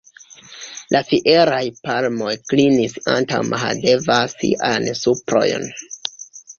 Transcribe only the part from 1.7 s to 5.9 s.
palmoj klinis antaŭ Mahadeva siajn suprojn.